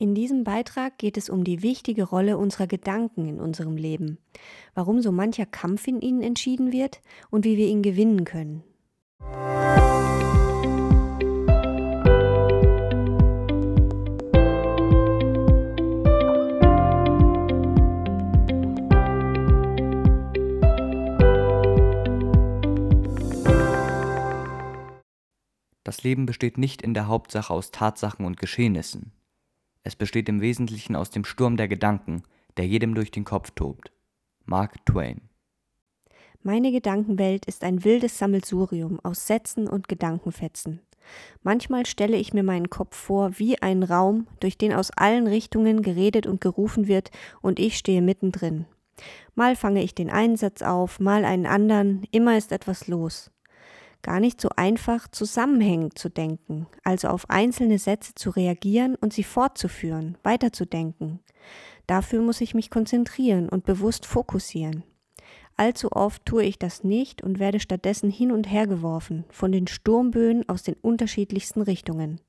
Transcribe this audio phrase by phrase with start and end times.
[0.00, 4.18] In diesem Beitrag geht es um die wichtige Rolle unserer Gedanken in unserem Leben,
[4.74, 8.62] warum so mancher Kampf in ihnen entschieden wird und wie wir ihn gewinnen können.
[25.82, 29.17] Das Leben besteht nicht in der Hauptsache aus Tatsachen und Geschehnissen.
[29.88, 32.22] Es besteht im Wesentlichen aus dem Sturm der Gedanken,
[32.58, 33.90] der jedem durch den Kopf tobt.
[34.44, 35.22] Mark Twain.
[36.42, 40.82] Meine Gedankenwelt ist ein wildes Sammelsurium aus Sätzen und Gedankenfetzen.
[41.42, 45.80] Manchmal stelle ich mir meinen Kopf vor wie einen Raum, durch den aus allen Richtungen
[45.80, 47.10] geredet und gerufen wird,
[47.40, 48.66] und ich stehe mittendrin.
[49.34, 53.30] Mal fange ich den einen Satz auf, mal einen anderen, immer ist etwas los
[54.02, 59.24] gar nicht so einfach zusammenhängend zu denken, also auf einzelne Sätze zu reagieren und sie
[59.24, 61.20] fortzuführen, weiterzudenken.
[61.86, 64.84] Dafür muss ich mich konzentrieren und bewusst fokussieren.
[65.56, 69.66] Allzu oft tue ich das nicht und werde stattdessen hin und her geworfen von den
[69.66, 72.20] Sturmböen aus den unterschiedlichsten Richtungen.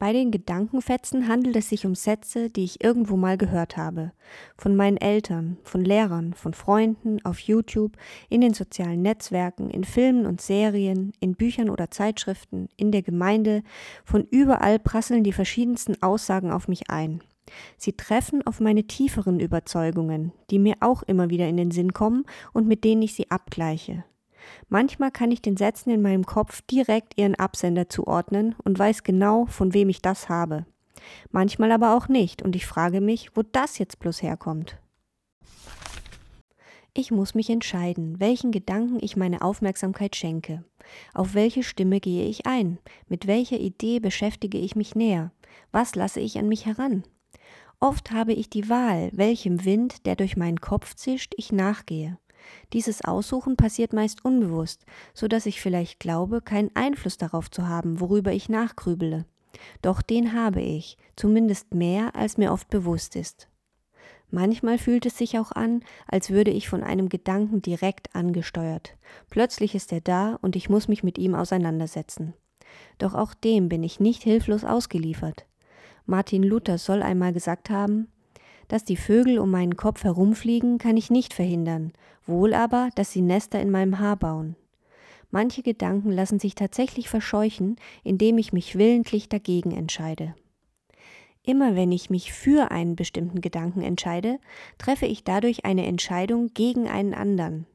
[0.00, 4.12] Bei den Gedankenfetzen handelt es sich um Sätze, die ich irgendwo mal gehört habe.
[4.56, 7.96] Von meinen Eltern, von Lehrern, von Freunden, auf YouTube,
[8.28, 13.64] in den sozialen Netzwerken, in Filmen und Serien, in Büchern oder Zeitschriften, in der Gemeinde,
[14.04, 17.20] von überall prasseln die verschiedensten Aussagen auf mich ein.
[17.76, 22.24] Sie treffen auf meine tieferen Überzeugungen, die mir auch immer wieder in den Sinn kommen
[22.52, 24.04] und mit denen ich sie abgleiche.
[24.68, 29.46] Manchmal kann ich den Sätzen in meinem Kopf direkt ihren Absender zuordnen und weiß genau,
[29.46, 30.66] von wem ich das habe.
[31.30, 34.78] Manchmal aber auch nicht und ich frage mich, wo das jetzt bloß herkommt.
[36.94, 40.64] Ich muss mich entscheiden, welchen Gedanken ich meine Aufmerksamkeit schenke.
[41.14, 42.78] Auf welche Stimme gehe ich ein?
[43.08, 45.30] Mit welcher Idee beschäftige ich mich näher?
[45.70, 47.04] Was lasse ich an mich heran?
[47.80, 52.18] Oft habe ich die Wahl, welchem Wind, der durch meinen Kopf zischt, ich nachgehe.
[52.72, 58.00] Dieses Aussuchen passiert meist unbewusst, so dass ich vielleicht glaube, keinen Einfluss darauf zu haben,
[58.00, 59.24] worüber ich nachgrübele.
[59.82, 63.48] Doch den habe ich, zumindest mehr, als mir oft bewusst ist.
[64.30, 68.96] Manchmal fühlt es sich auch an, als würde ich von einem Gedanken direkt angesteuert.
[69.30, 72.34] Plötzlich ist er da und ich muss mich mit ihm auseinandersetzen.
[72.98, 75.46] Doch auch dem bin ich nicht hilflos ausgeliefert.
[76.04, 78.08] Martin Luther soll einmal gesagt haben,
[78.68, 81.92] dass die Vögel um meinen Kopf herumfliegen, kann ich nicht verhindern,
[82.26, 84.56] wohl aber, dass sie Nester in meinem Haar bauen.
[85.30, 90.34] Manche Gedanken lassen sich tatsächlich verscheuchen, indem ich mich willentlich dagegen entscheide.
[91.42, 94.38] Immer wenn ich mich für einen bestimmten Gedanken entscheide,
[94.76, 97.66] treffe ich dadurch eine Entscheidung gegen einen anderen.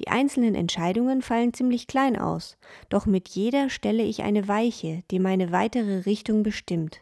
[0.00, 2.56] Die einzelnen Entscheidungen fallen ziemlich klein aus,
[2.88, 7.00] doch mit jeder stelle ich eine Weiche, die meine weitere Richtung bestimmt.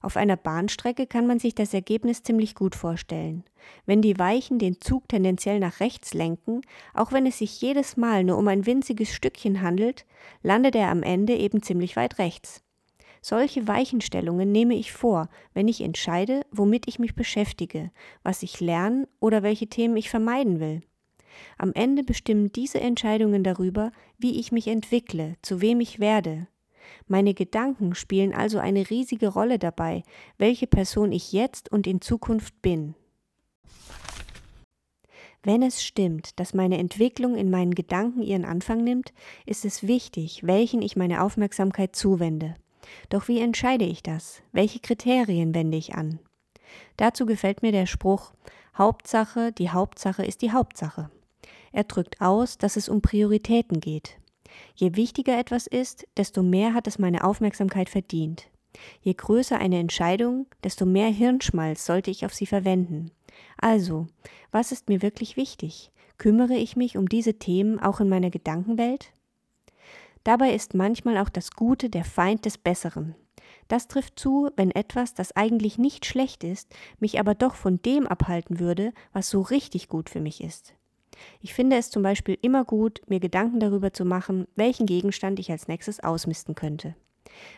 [0.00, 3.44] Auf einer Bahnstrecke kann man sich das Ergebnis ziemlich gut vorstellen.
[3.86, 6.62] Wenn die Weichen den Zug tendenziell nach rechts lenken,
[6.94, 10.06] auch wenn es sich jedes Mal nur um ein winziges Stückchen handelt,
[10.42, 12.62] landet er am Ende eben ziemlich weit rechts.
[13.20, 17.90] Solche Weichenstellungen nehme ich vor, wenn ich entscheide, womit ich mich beschäftige,
[18.22, 20.82] was ich lernen oder welche Themen ich vermeiden will.
[21.56, 26.46] Am Ende bestimmen diese Entscheidungen darüber, wie ich mich entwickle, zu wem ich werde,
[27.06, 30.02] meine Gedanken spielen also eine riesige Rolle dabei,
[30.36, 32.94] welche Person ich jetzt und in Zukunft bin.
[35.42, 39.12] Wenn es stimmt, dass meine Entwicklung in meinen Gedanken ihren Anfang nimmt,
[39.46, 42.54] ist es wichtig, welchen ich meine Aufmerksamkeit zuwende.
[43.08, 44.42] Doch wie entscheide ich das?
[44.52, 46.18] Welche Kriterien wende ich an?
[46.96, 48.32] Dazu gefällt mir der Spruch
[48.76, 51.10] Hauptsache, die Hauptsache ist die Hauptsache.
[51.72, 54.17] Er drückt aus, dass es um Prioritäten geht.
[54.74, 58.48] Je wichtiger etwas ist, desto mehr hat es meine Aufmerksamkeit verdient.
[59.02, 63.10] Je größer eine Entscheidung, desto mehr Hirnschmalz sollte ich auf sie verwenden.
[63.56, 64.06] Also,
[64.50, 65.90] was ist mir wirklich wichtig?
[66.18, 69.12] Kümmere ich mich um diese Themen auch in meiner Gedankenwelt?
[70.24, 73.14] Dabei ist manchmal auch das Gute der Feind des Besseren.
[73.68, 78.06] Das trifft zu, wenn etwas, das eigentlich nicht schlecht ist, mich aber doch von dem
[78.06, 80.74] abhalten würde, was so richtig gut für mich ist.
[81.40, 85.50] Ich finde es zum Beispiel immer gut, mir Gedanken darüber zu machen, welchen Gegenstand ich
[85.50, 86.94] als nächstes ausmisten könnte.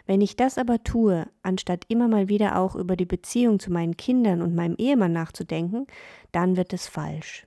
[0.06, 3.96] Wenn ich das aber tue, anstatt immer mal wieder auch über die Beziehung zu meinen
[3.96, 5.86] Kindern und meinem Ehemann nachzudenken,
[6.32, 7.46] dann wird es falsch.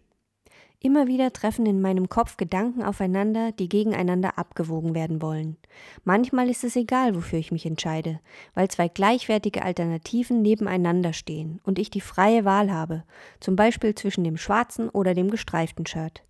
[0.85, 5.55] Immer wieder treffen in meinem Kopf Gedanken aufeinander, die gegeneinander abgewogen werden wollen.
[6.03, 8.19] Manchmal ist es egal, wofür ich mich entscheide,
[8.53, 13.05] weil zwei gleichwertige Alternativen nebeneinander stehen und ich die freie Wahl habe,
[13.39, 16.21] zum Beispiel zwischen dem schwarzen oder dem gestreiften Shirt.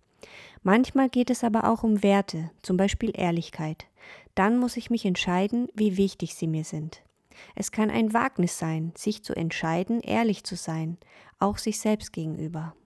[0.62, 3.86] Manchmal geht es aber auch um Werte, zum Beispiel Ehrlichkeit.
[4.36, 7.02] Dann muss ich mich entscheiden, wie wichtig sie mir sind.
[7.56, 10.96] Es kann ein Wagnis sein, sich zu entscheiden, ehrlich zu sein,
[11.40, 12.76] auch sich selbst gegenüber.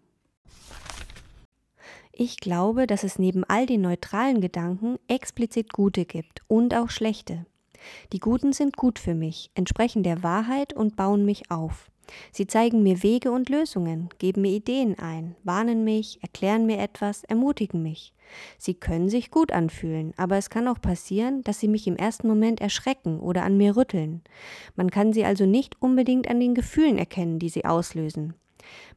[2.20, 7.46] Ich glaube, dass es neben all den neutralen Gedanken explizit gute gibt und auch schlechte.
[8.12, 11.92] Die guten sind gut für mich, entsprechen der Wahrheit und bauen mich auf.
[12.32, 17.22] Sie zeigen mir Wege und Lösungen, geben mir Ideen ein, warnen mich, erklären mir etwas,
[17.22, 18.12] ermutigen mich.
[18.58, 22.26] Sie können sich gut anfühlen, aber es kann auch passieren, dass sie mich im ersten
[22.26, 24.22] Moment erschrecken oder an mir rütteln.
[24.74, 28.34] Man kann sie also nicht unbedingt an den Gefühlen erkennen, die sie auslösen.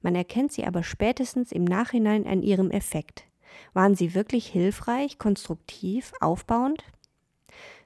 [0.01, 3.25] Man erkennt sie aber spätestens im Nachhinein an ihrem Effekt.
[3.73, 6.83] Waren sie wirklich hilfreich, konstruktiv, aufbauend?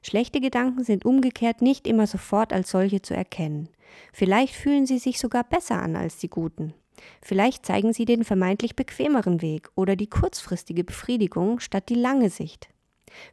[0.02, 3.70] Schlechte Gedanken sind umgekehrt nicht immer sofort als solche zu erkennen.
[4.14, 6.74] Vielleicht fühlen sie sich sogar besser an als die guten.
[7.22, 12.70] Vielleicht zeigen sie den vermeintlich bequemeren Weg oder die kurzfristige Befriedigung statt die lange Sicht.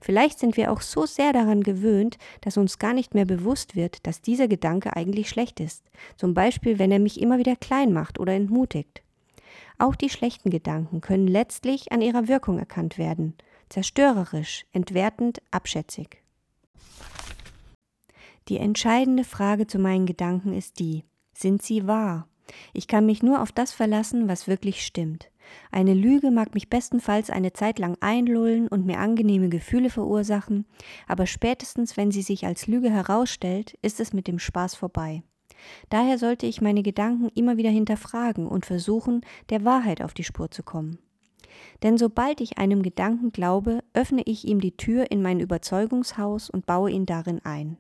[0.00, 4.06] Vielleicht sind wir auch so sehr daran gewöhnt, dass uns gar nicht mehr bewusst wird,
[4.06, 5.84] dass dieser Gedanke eigentlich schlecht ist,
[6.16, 9.02] zum Beispiel wenn er mich immer wieder klein macht oder entmutigt.
[9.78, 13.34] Auch die schlechten Gedanken können letztlich an ihrer Wirkung erkannt werden,
[13.68, 16.22] zerstörerisch, entwertend, abschätzig.
[18.48, 22.28] Die entscheidende Frage zu meinen Gedanken ist die, sind sie wahr?
[22.72, 25.30] Ich kann mich nur auf das verlassen, was wirklich stimmt.
[25.70, 30.66] Eine Lüge mag mich bestenfalls eine Zeit lang einlullen und mir angenehme Gefühle verursachen,
[31.06, 35.22] aber spätestens, wenn sie sich als Lüge herausstellt, ist es mit dem Spaß vorbei.
[35.90, 40.50] Daher sollte ich meine Gedanken immer wieder hinterfragen und versuchen, der Wahrheit auf die Spur
[40.50, 40.98] zu kommen.
[41.82, 46.66] Denn sobald ich einem Gedanken glaube, öffne ich ihm die Tür in mein Überzeugungshaus und
[46.66, 47.76] baue ihn darin ein.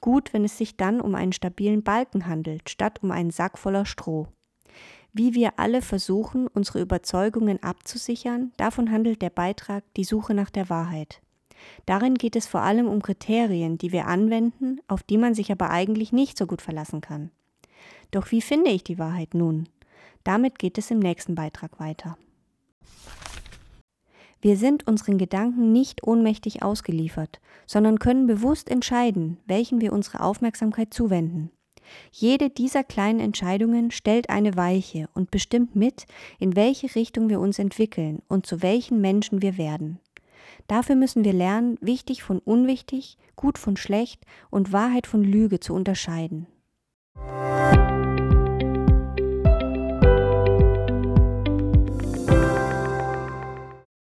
[0.00, 3.86] Gut, wenn es sich dann um einen stabilen Balken handelt, statt um einen Sack voller
[3.86, 4.28] Stroh.
[5.12, 10.70] Wie wir alle versuchen, unsere Überzeugungen abzusichern, davon handelt der Beitrag Die Suche nach der
[10.70, 11.20] Wahrheit.
[11.86, 15.70] Darin geht es vor allem um Kriterien, die wir anwenden, auf die man sich aber
[15.70, 17.30] eigentlich nicht so gut verlassen kann.
[18.10, 19.68] Doch wie finde ich die Wahrheit nun?
[20.24, 22.16] Damit geht es im nächsten Beitrag weiter.
[24.42, 30.92] Wir sind unseren Gedanken nicht ohnmächtig ausgeliefert, sondern können bewusst entscheiden, welchen wir unsere Aufmerksamkeit
[30.92, 31.52] zuwenden.
[32.10, 36.06] Jede dieser kleinen Entscheidungen stellt eine Weiche und bestimmt mit,
[36.40, 40.00] in welche Richtung wir uns entwickeln und zu welchen Menschen wir werden.
[40.66, 45.72] Dafür müssen wir lernen, wichtig von unwichtig, gut von schlecht und Wahrheit von Lüge zu
[45.72, 46.48] unterscheiden.